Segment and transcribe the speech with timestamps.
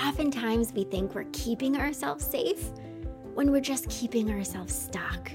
[0.00, 2.70] oftentimes we think we're keeping ourselves safe
[3.34, 5.30] when we're just keeping ourselves stuck.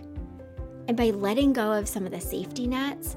[0.88, 3.16] And by letting go of some of the safety nets,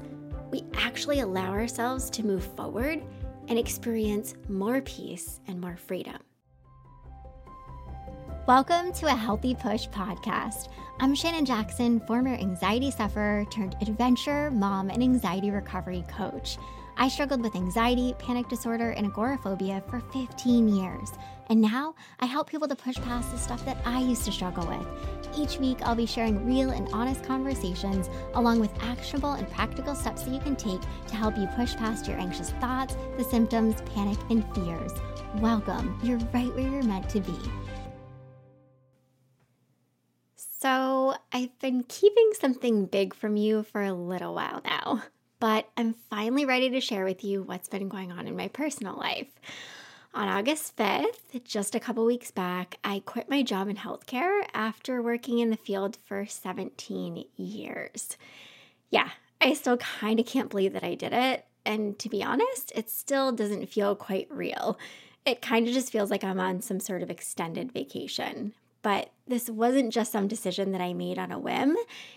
[0.51, 3.01] we actually allow ourselves to move forward
[3.47, 6.17] and experience more peace and more freedom.
[8.47, 10.69] Welcome to a Healthy Push podcast.
[10.99, 16.57] I'm Shannon Jackson, former anxiety sufferer turned adventure mom and anxiety recovery coach.
[17.01, 21.13] I struggled with anxiety, panic disorder, and agoraphobia for 15 years.
[21.47, 24.67] And now I help people to push past the stuff that I used to struggle
[24.67, 24.85] with.
[25.39, 30.23] Each week, I'll be sharing real and honest conversations along with actionable and practical steps
[30.23, 34.17] that you can take to help you push past your anxious thoughts, the symptoms, panic,
[34.29, 34.91] and fears.
[35.37, 35.97] Welcome.
[36.03, 37.39] You're right where you're meant to be.
[40.35, 45.03] So, I've been keeping something big from you for a little while now
[45.39, 48.97] but I'm finally ready to share with you what's been going on in my personal
[48.97, 49.27] life.
[50.13, 55.01] On August 5th, just a couple weeks back, I quit my job in healthcare after
[55.01, 58.17] working in the field for 17 years.
[58.89, 61.45] Yeah, I still kind of can't believe that I did it.
[61.65, 64.79] And to be honest, it still doesn't feel quite real.
[65.25, 68.53] It kind of just feels like I'm on some sort of extended vacation.
[68.81, 71.75] But this wasn't just some decision that I made on a whim.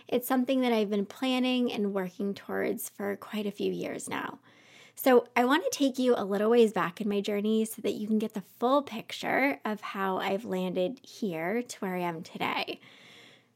[0.09, 4.39] It's something that I've been planning and working towards for quite a few years now.
[4.95, 7.95] So, I want to take you a little ways back in my journey so that
[7.95, 12.23] you can get the full picture of how I've landed here to where I am
[12.23, 12.79] today.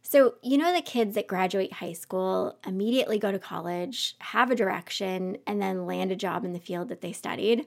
[0.03, 4.57] So, you know, the kids that graduate high school, immediately go to college, have a
[4.57, 7.67] direction, and then land a job in the field that they studied?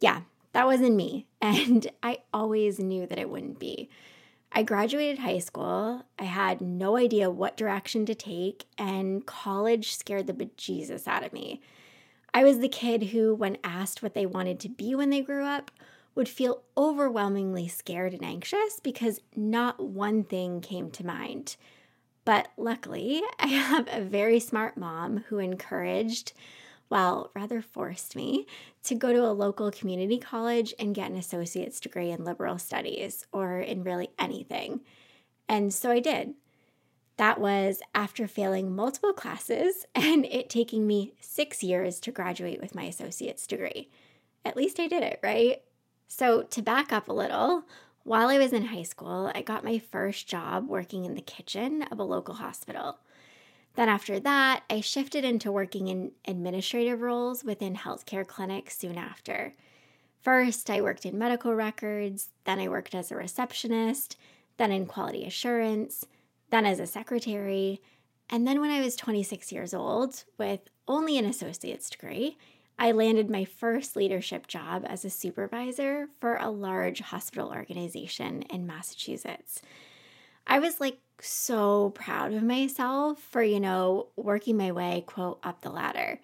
[0.00, 1.26] Yeah, that wasn't me.
[1.40, 3.90] And I always knew that it wouldn't be.
[4.56, 6.04] I graduated high school.
[6.16, 11.32] I had no idea what direction to take, and college scared the bejesus out of
[11.32, 11.60] me.
[12.32, 15.44] I was the kid who, when asked what they wanted to be when they grew
[15.44, 15.72] up,
[16.14, 21.56] would feel overwhelmingly scared and anxious because not one thing came to mind.
[22.24, 26.32] But luckily, I have a very smart mom who encouraged
[26.90, 28.46] well, rather forced me
[28.84, 33.26] to go to a local community college and get an associate's degree in liberal studies
[33.32, 34.80] or in really anything.
[35.48, 36.34] And so I did.
[37.16, 42.74] That was after failing multiple classes and it taking me six years to graduate with
[42.74, 43.88] my associate's degree.
[44.44, 45.62] At least I did it, right?
[46.06, 47.64] So, to back up a little,
[48.02, 51.82] while I was in high school, I got my first job working in the kitchen
[51.90, 52.98] of a local hospital.
[53.74, 59.54] Then, after that, I shifted into working in administrative roles within healthcare clinics soon after.
[60.20, 64.16] First, I worked in medical records, then, I worked as a receptionist,
[64.56, 66.06] then in quality assurance,
[66.50, 67.82] then as a secretary.
[68.30, 72.38] And then, when I was 26 years old, with only an associate's degree,
[72.78, 78.66] I landed my first leadership job as a supervisor for a large hospital organization in
[78.66, 79.62] Massachusetts.
[80.46, 85.60] I was like so proud of myself for, you know, working my way, quote, up
[85.60, 86.20] the ladder.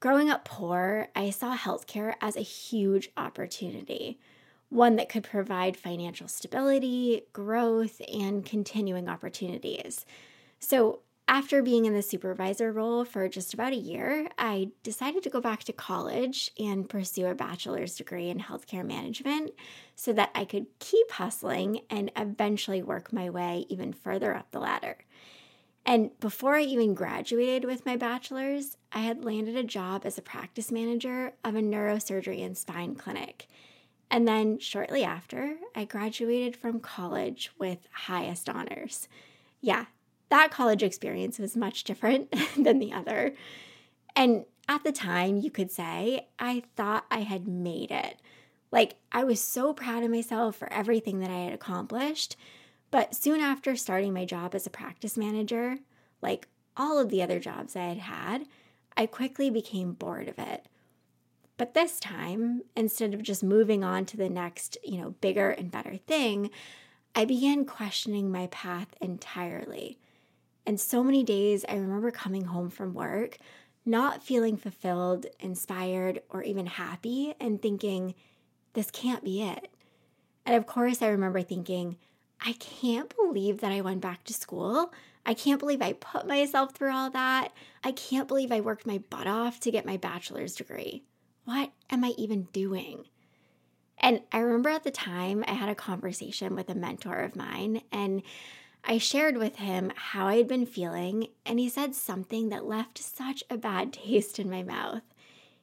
[0.00, 4.18] Growing up poor, I saw healthcare as a huge opportunity,
[4.68, 10.04] one that could provide financial stability, growth, and continuing opportunities.
[10.58, 15.30] So after being in the supervisor role for just about a year, I decided to
[15.30, 19.50] go back to college and pursue a bachelor's degree in healthcare management
[19.96, 24.60] so that I could keep hustling and eventually work my way even further up the
[24.60, 24.98] ladder.
[25.84, 30.22] And before I even graduated with my bachelor's, I had landed a job as a
[30.22, 33.48] practice manager of a neurosurgery and spine clinic.
[34.10, 39.08] And then shortly after, I graduated from college with highest honors.
[39.60, 39.86] Yeah,
[40.28, 43.34] that college experience was much different than the other.
[44.14, 48.16] And at the time, you could say, I thought I had made it.
[48.72, 52.36] Like, I was so proud of myself for everything that I had accomplished.
[52.90, 55.78] But soon after starting my job as a practice manager,
[56.20, 58.46] like all of the other jobs I had had,
[58.96, 60.66] I quickly became bored of it.
[61.56, 65.70] But this time, instead of just moving on to the next, you know, bigger and
[65.70, 66.50] better thing,
[67.14, 69.98] I began questioning my path entirely.
[70.66, 73.38] And so many days I remember coming home from work,
[73.84, 78.14] not feeling fulfilled, inspired, or even happy, and thinking,
[78.72, 79.70] this can't be it.
[80.44, 81.96] And of course, I remember thinking,
[82.44, 84.92] I can't believe that I went back to school.
[85.24, 87.52] I can't believe I put myself through all that.
[87.82, 91.04] I can't believe I worked my butt off to get my bachelor's degree.
[91.44, 93.04] What am I even doing?
[93.98, 97.82] And I remember at the time I had a conversation with a mentor of mine,
[97.90, 98.22] and
[98.88, 102.98] I shared with him how I had been feeling, and he said something that left
[102.98, 105.02] such a bad taste in my mouth.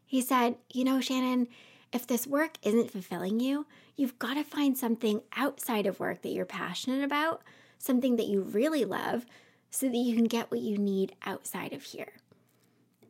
[0.06, 1.48] He said, You know, Shannon,
[1.94, 3.66] if this work isn't fulfilling you,
[3.96, 7.42] you've got to find something outside of work that you're passionate about,
[7.78, 9.26] something that you really love,
[9.72, 12.14] so that you can get what you need outside of here.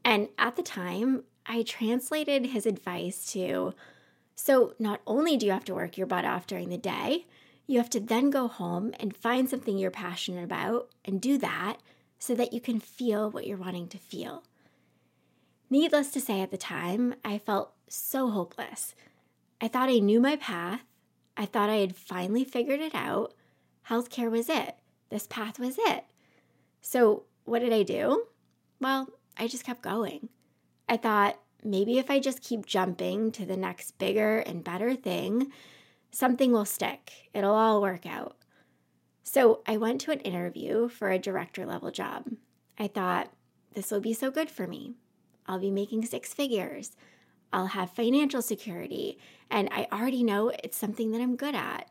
[0.05, 3.73] And at the time, I translated his advice to
[4.35, 7.25] so not only do you have to work your butt off during the day,
[7.67, 11.77] you have to then go home and find something you're passionate about and do that
[12.19, 14.43] so that you can feel what you're wanting to feel.
[15.69, 18.95] Needless to say, at the time, I felt so hopeless.
[19.59, 20.81] I thought I knew my path.
[21.35, 23.33] I thought I had finally figured it out.
[23.89, 24.75] Healthcare was it.
[25.09, 26.05] This path was it.
[26.81, 28.25] So, what did I do?
[28.79, 30.29] Well, I just kept going.
[30.87, 35.51] I thought maybe if I just keep jumping to the next bigger and better thing,
[36.13, 37.11] something will stick.
[37.33, 38.37] It'll all work out.
[39.23, 42.27] So I went to an interview for a director level job.
[42.77, 43.31] I thought,
[43.73, 44.93] this will be so good for me.
[45.47, 46.91] I'll be making six figures.
[47.51, 49.17] I'll have financial security.
[49.49, 51.89] And I already know it's something that I'm good at.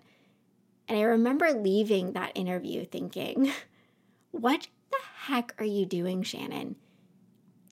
[0.89, 3.51] And I remember leaving that interview thinking,
[4.31, 6.77] what the heck are you doing, Shannon?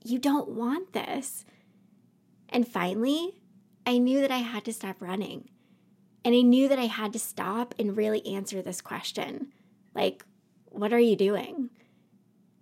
[0.02, 1.44] You don't want this.
[2.48, 3.40] And finally,
[3.86, 5.48] I knew that I had to stop running.
[6.24, 9.52] And I knew that I had to stop and really answer this question
[9.94, 10.24] like,
[10.66, 11.70] what are you doing?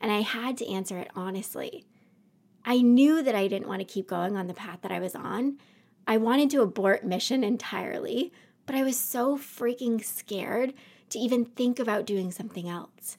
[0.01, 1.85] And I had to answer it honestly.
[2.65, 5.15] I knew that I didn't want to keep going on the path that I was
[5.15, 5.59] on.
[6.07, 8.33] I wanted to abort mission entirely,
[8.67, 10.75] but I was so freaking scared
[11.11, 13.17] to even think about doing something else.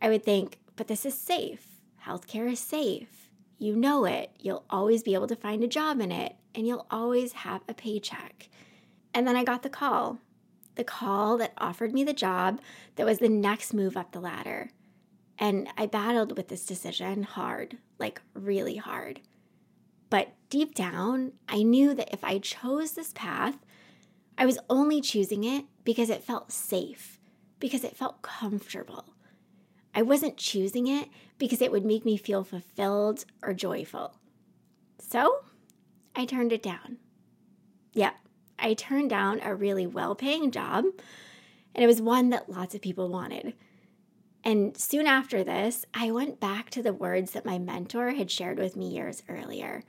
[0.00, 1.66] I would think, but this is safe.
[2.06, 3.28] Healthcare is safe.
[3.58, 4.30] You know it.
[4.38, 7.74] You'll always be able to find a job in it, and you'll always have a
[7.74, 8.48] paycheck.
[9.14, 10.18] And then I got the call
[10.78, 12.60] the call that offered me the job
[12.96, 14.70] that was the next move up the ladder.
[15.36, 19.20] And I battled with this decision hard, like really hard.
[20.08, 23.56] But deep down, I knew that if I chose this path,
[24.38, 27.18] I was only choosing it because it felt safe,
[27.58, 29.04] because it felt comfortable.
[29.94, 31.08] I wasn't choosing it
[31.38, 34.14] because it would make me feel fulfilled or joyful.
[35.00, 35.40] So
[36.14, 36.98] I turned it down.
[37.92, 38.12] Yeah,
[38.58, 40.84] I turned down a really well paying job,
[41.74, 43.54] and it was one that lots of people wanted.
[44.44, 48.58] And soon after this, I went back to the words that my mentor had shared
[48.58, 49.82] with me years earlier,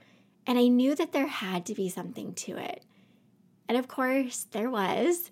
[0.46, 2.84] and I knew that there had to be something to it.
[3.68, 5.30] And of course, there was.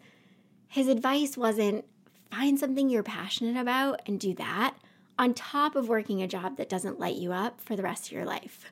[0.68, 1.84] His advice wasn't
[2.30, 4.76] find something you're passionate about and do that
[5.18, 8.12] on top of working a job that doesn't light you up for the rest of
[8.12, 8.70] your life.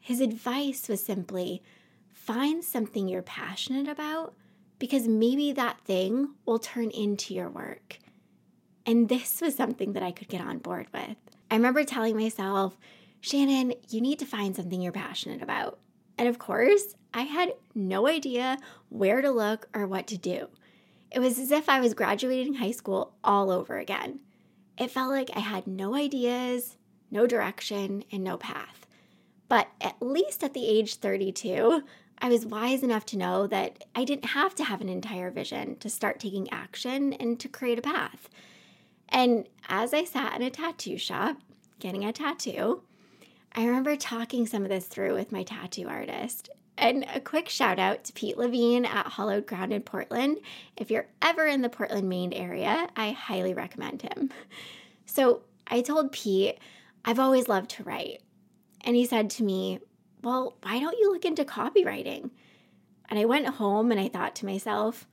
[0.00, 1.62] His advice was simply
[2.24, 4.34] find something you're passionate about
[4.78, 7.98] because maybe that thing will turn into your work.
[8.86, 11.16] And this was something that I could get on board with.
[11.50, 12.78] I remember telling myself,
[13.20, 15.78] Shannon, you need to find something you're passionate about.
[16.16, 20.48] And of course, I had no idea where to look or what to do.
[21.10, 24.20] It was as if I was graduating high school all over again.
[24.78, 26.76] It felt like I had no ideas,
[27.10, 28.86] no direction, and no path.
[29.48, 31.84] But at least at the age 32,
[32.18, 35.76] I was wise enough to know that I didn't have to have an entire vision
[35.76, 38.28] to start taking action and to create a path.
[39.08, 41.36] And as I sat in a tattoo shop
[41.78, 42.82] getting a tattoo,
[43.52, 46.50] I remember talking some of this through with my tattoo artist.
[46.76, 50.38] And a quick shout out to Pete Levine at Hallowed Ground in Portland.
[50.76, 54.30] If you're ever in the Portland, Maine area, I highly recommend him.
[55.06, 56.58] So I told Pete,
[57.04, 58.22] I've always loved to write.
[58.80, 59.78] And he said to me,
[60.24, 62.30] well, why don't you look into copywriting?
[63.08, 65.06] And I went home and I thought to myself,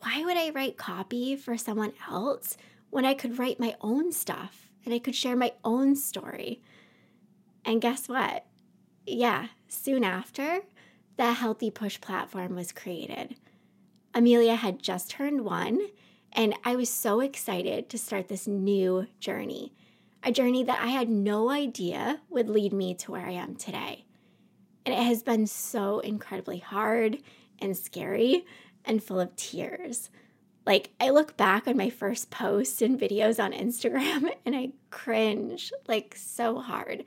[0.00, 2.56] why would I write copy for someone else
[2.90, 6.62] when I could write my own stuff and I could share my own story?
[7.64, 8.44] And guess what?
[9.06, 10.60] Yeah, soon after,
[11.16, 13.36] the Healthy Push platform was created.
[14.14, 15.80] Amelia had just turned one,
[16.32, 19.72] and I was so excited to start this new journey
[20.24, 24.06] a journey that I had no idea would lead me to where I am today.
[24.84, 27.18] And it has been so incredibly hard
[27.58, 28.44] and scary
[28.84, 30.10] and full of tears.
[30.66, 35.72] Like, I look back on my first posts and videos on Instagram and I cringe
[35.86, 37.04] like so hard.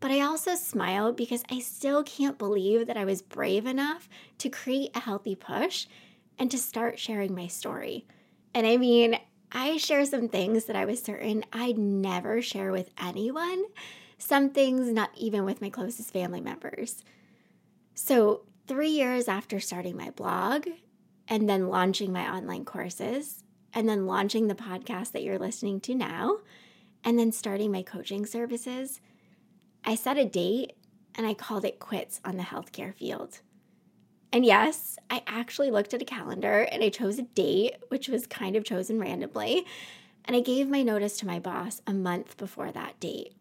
[0.00, 4.08] But I also smile because I still can't believe that I was brave enough
[4.38, 5.86] to create a healthy push
[6.38, 8.06] and to start sharing my story.
[8.54, 9.18] And I mean,
[9.52, 13.64] I share some things that I was certain I'd never share with anyone
[14.18, 17.04] some things not even with my closest family members.
[17.94, 20.66] So, three years after starting my blog
[21.28, 23.42] and then launching my online courses,
[23.76, 26.38] and then launching the podcast that you're listening to now,
[27.04, 29.00] and then starting my coaching services,
[29.84, 30.72] I set a date
[31.14, 33.40] and I called it quits on the healthcare field.
[34.32, 38.26] And yes, I actually looked at a calendar and I chose a date, which was
[38.26, 39.66] kind of chosen randomly.
[40.24, 43.34] And I gave my notice to my boss a month before that date.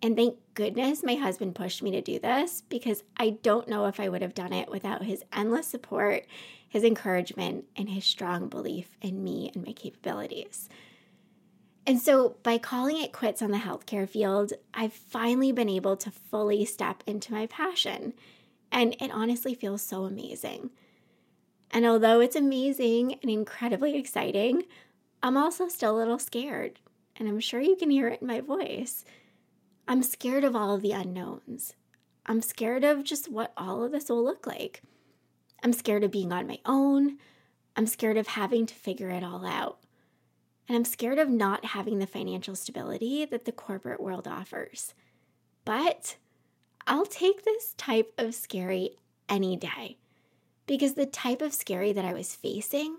[0.00, 3.98] And thank goodness my husband pushed me to do this because I don't know if
[3.98, 6.24] I would have done it without his endless support,
[6.68, 10.68] his encouragement, and his strong belief in me and my capabilities.
[11.84, 16.10] And so, by calling it quits on the healthcare field, I've finally been able to
[16.10, 18.12] fully step into my passion.
[18.70, 20.70] And it honestly feels so amazing.
[21.70, 24.64] And although it's amazing and incredibly exciting,
[25.22, 26.78] I'm also still a little scared.
[27.16, 29.04] And I'm sure you can hear it in my voice.
[29.90, 31.72] I'm scared of all of the unknowns.
[32.26, 34.82] I'm scared of just what all of this will look like.
[35.64, 37.16] I'm scared of being on my own.
[37.74, 39.78] I'm scared of having to figure it all out.
[40.68, 44.92] And I'm scared of not having the financial stability that the corporate world offers.
[45.64, 46.16] But
[46.86, 48.90] I'll take this type of scary
[49.26, 49.96] any day
[50.66, 52.98] because the type of scary that I was facing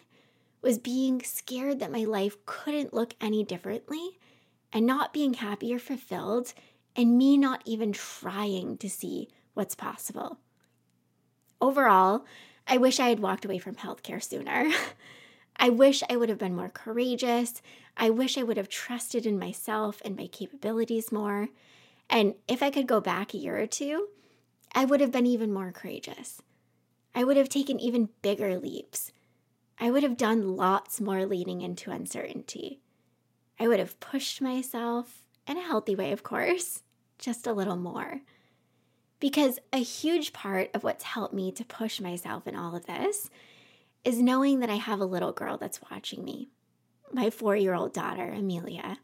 [0.63, 4.17] was being scared that my life couldn't look any differently
[4.73, 6.53] and not being happy or fulfilled
[6.95, 10.37] and me not even trying to see what's possible.
[11.61, 12.25] Overall,
[12.67, 14.71] I wish I had walked away from healthcare sooner.
[15.57, 17.61] I wish I would have been more courageous.
[17.97, 21.49] I wish I would have trusted in myself and my capabilities more.
[22.09, 24.07] And if I could go back a year or two,
[24.73, 26.41] I would have been even more courageous.
[27.13, 29.11] I would have taken even bigger leaps.
[29.77, 32.79] I would have done lots more leaning into uncertainty.
[33.59, 36.83] I would have pushed myself in a healthy way, of course,
[37.17, 38.21] just a little more.
[39.19, 43.29] Because a huge part of what's helped me to push myself in all of this
[44.05, 46.49] is knowing that I have a little girl that's watching me,
[47.11, 48.99] my four year old daughter, Amelia.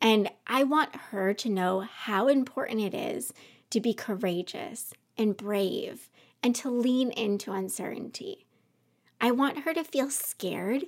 [0.00, 3.32] And I want her to know how important it is
[3.70, 6.10] to be courageous and brave
[6.42, 8.44] and to lean into uncertainty.
[9.20, 10.82] I want her to feel scared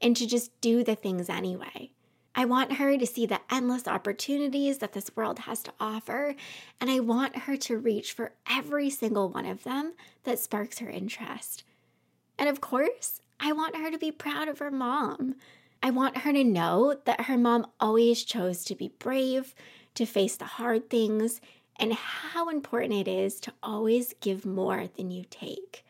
[0.00, 1.90] and to just do the things anyway.
[2.34, 6.34] I want her to see the endless opportunities that this world has to offer,
[6.80, 9.92] and I want her to reach for every single one of them
[10.24, 11.64] that sparks her interest.
[12.38, 15.34] And of course, I want her to be proud of her mom.
[15.82, 19.54] I want her to know that her mom always chose to be brave,
[19.94, 21.40] to face the hard things,
[21.76, 25.84] and how important it is to always give more than you take.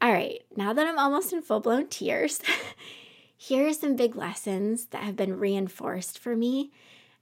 [0.00, 2.40] All right, now that I'm almost in full blown tears,
[3.40, 6.72] here are some big lessons that have been reinforced for me,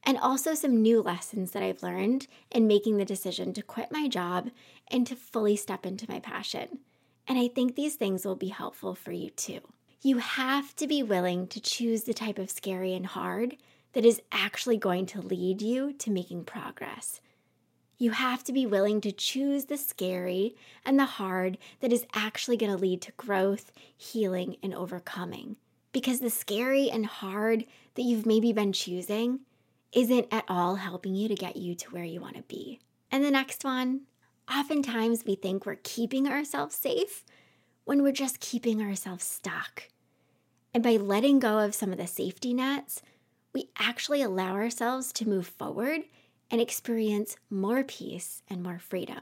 [0.02, 4.08] and also some new lessons that I've learned in making the decision to quit my
[4.08, 4.50] job
[4.88, 6.78] and to fully step into my passion.
[7.28, 9.60] And I think these things will be helpful for you too.
[10.00, 13.58] You have to be willing to choose the type of scary and hard
[13.92, 17.20] that is actually going to lead you to making progress.
[17.98, 22.56] You have to be willing to choose the scary and the hard that is actually
[22.56, 25.56] going to lead to growth, healing, and overcoming.
[25.96, 29.40] Because the scary and hard that you've maybe been choosing
[29.94, 32.80] isn't at all helping you to get you to where you want to be.
[33.10, 34.02] And the next one
[34.52, 37.24] Oftentimes, we think we're keeping ourselves safe
[37.84, 39.88] when we're just keeping ourselves stuck.
[40.72, 43.02] And by letting go of some of the safety nets,
[43.52, 46.02] we actually allow ourselves to move forward
[46.50, 49.20] and experience more peace and more freedom.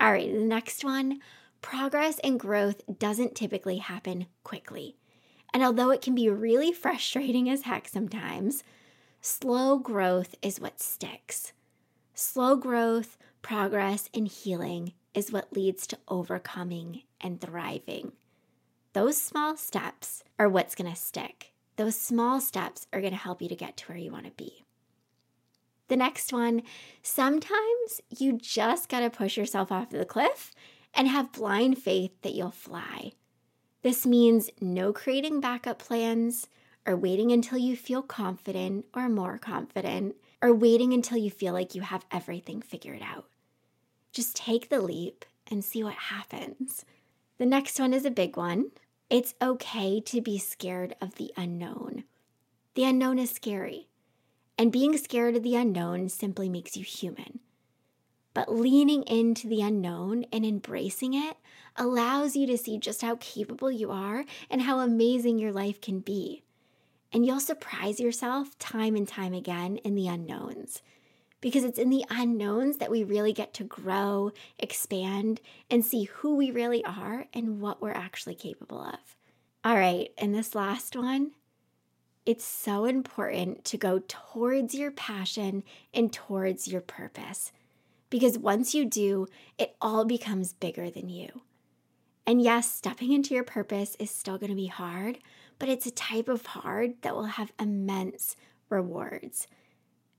[0.00, 1.20] All right, the next one
[1.62, 4.96] progress and growth doesn't typically happen quickly.
[5.52, 8.62] And although it can be really frustrating as heck sometimes,
[9.20, 11.52] slow growth is what sticks.
[12.14, 18.12] Slow growth progress, and healing is what leads to overcoming and thriving.
[18.92, 21.52] Those small steps are what's going to stick.
[21.76, 24.32] Those small steps are going to help you to get to where you want to
[24.32, 24.64] be.
[25.88, 26.62] The next one
[27.02, 30.52] sometimes you just got to push yourself off the cliff
[30.94, 33.12] and have blind faith that you'll fly.
[33.82, 36.48] This means no creating backup plans
[36.86, 41.74] or waiting until you feel confident or more confident or waiting until you feel like
[41.74, 43.26] you have everything figured out.
[44.12, 46.84] Just take the leap and see what happens.
[47.38, 48.70] The next one is a big one.
[49.08, 52.04] It's okay to be scared of the unknown.
[52.74, 53.88] The unknown is scary,
[54.56, 57.40] and being scared of the unknown simply makes you human.
[58.32, 61.36] But leaning into the unknown and embracing it
[61.76, 66.00] allows you to see just how capable you are and how amazing your life can
[66.00, 66.42] be.
[67.12, 70.82] And you'll surprise yourself time and time again in the unknowns
[71.40, 76.36] because it's in the unknowns that we really get to grow, expand, and see who
[76.36, 79.16] we really are and what we're actually capable of.
[79.64, 81.32] All right, and this last one,
[82.26, 87.52] it's so important to go towards your passion and towards your purpose.
[88.10, 89.26] Because once you do,
[89.56, 91.42] it all becomes bigger than you.
[92.26, 95.18] And yes, stepping into your purpose is still going to be hard,
[95.58, 98.36] but it's a type of hard that will have immense
[98.68, 99.46] rewards.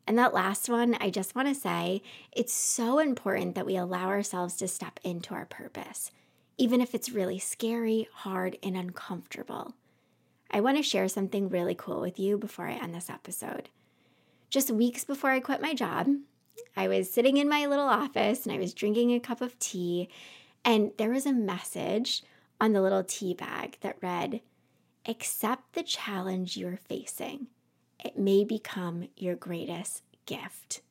[0.07, 4.07] And that last one, I just want to say it's so important that we allow
[4.07, 6.11] ourselves to step into our purpose,
[6.57, 9.73] even if it's really scary, hard, and uncomfortable.
[10.49, 13.69] I want to share something really cool with you before I end this episode.
[14.49, 16.07] Just weeks before I quit my job,
[16.75, 20.09] I was sitting in my little office and I was drinking a cup of tea,
[20.63, 22.23] and there was a message
[22.59, 24.41] on the little tea bag that read,
[25.07, 27.47] Accept the challenge you're facing.
[28.03, 30.81] It may become your greatest gift.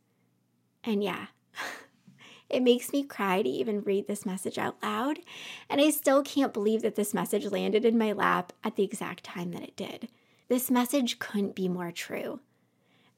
[0.83, 1.27] And yeah,
[2.51, 5.21] it makes me cry to even read this message out loud.
[5.69, 9.25] And I still can't believe that this message landed in my lap at the exact
[9.25, 10.09] time that it did.
[10.49, 12.41] This message couldn't be more true.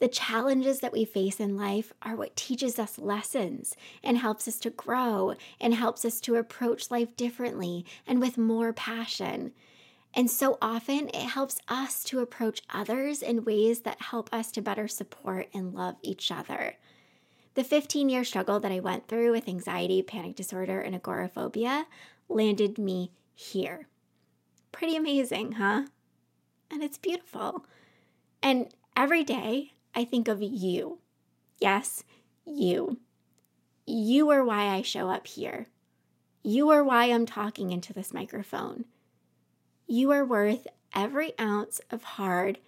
[0.02, 4.58] The challenges that we face in life are what teaches us lessons and helps us
[4.58, 9.52] to grow and helps us to approach life differently and with more passion.
[10.12, 14.60] And so often it helps us to approach others in ways that help us to
[14.60, 16.78] better support and love each other.
[17.54, 21.86] The 15 year struggle that I went through with anxiety, panic disorder, and agoraphobia
[22.28, 23.86] landed me here.
[24.72, 25.84] Pretty amazing, huh?
[26.72, 27.64] And it's beautiful.
[28.42, 30.98] And every day I think of you.
[31.58, 32.04] Yes,
[32.44, 32.98] you.
[33.86, 35.66] You are why I show up here.
[36.42, 38.84] You are why I'm talking into this microphone.
[39.86, 42.58] You are worth every ounce of hard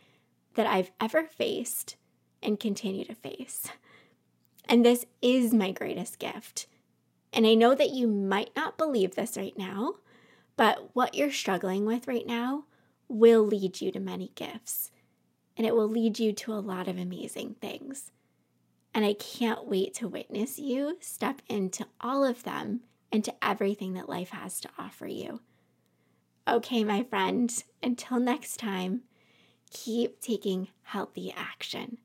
[0.54, 1.97] that I've ever faced
[2.43, 3.69] and continue to face.
[4.69, 6.66] And this is my greatest gift.
[7.33, 9.95] And I know that you might not believe this right now,
[10.57, 12.64] but what you're struggling with right now
[13.09, 14.90] will lead you to many gifts
[15.57, 18.11] and it will lead you to a lot of amazing things.
[18.95, 22.81] And I can't wait to witness you step into all of them
[23.11, 25.41] and to everything that life has to offer you.
[26.47, 27.51] Okay, my friend,
[27.83, 29.03] until next time,
[29.71, 31.99] keep taking healthy action.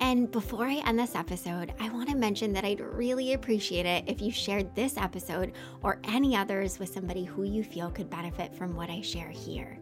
[0.00, 4.04] And before I end this episode, I want to mention that I'd really appreciate it
[4.08, 8.52] if you shared this episode or any others with somebody who you feel could benefit
[8.54, 9.78] from what I share here.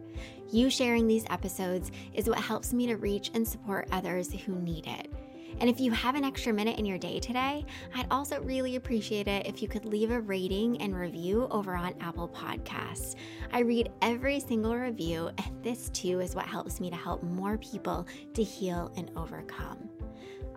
[0.51, 4.87] You sharing these episodes is what helps me to reach and support others who need
[4.87, 5.11] it.
[5.59, 9.27] And if you have an extra minute in your day today, I'd also really appreciate
[9.27, 13.15] it if you could leave a rating and review over on Apple Podcasts.
[13.53, 17.57] I read every single review, and this too is what helps me to help more
[17.57, 19.89] people to heal and overcome.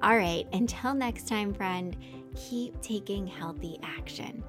[0.03, 1.97] All right, until next time, friend,
[2.35, 4.43] keep taking healthy action.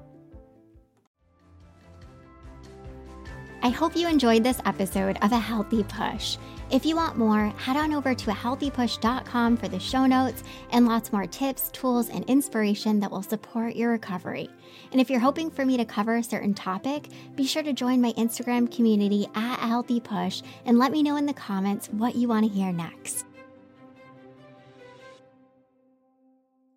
[3.66, 6.36] I hope you enjoyed this episode of A Healthy Push.
[6.70, 11.12] If you want more, head on over to ahealthypush.com for the show notes and lots
[11.12, 14.48] more tips, tools, and inspiration that will support your recovery.
[14.92, 18.00] And if you're hoping for me to cover a certain topic, be sure to join
[18.00, 22.14] my Instagram community at A Healthy Push and let me know in the comments what
[22.14, 23.25] you want to hear next.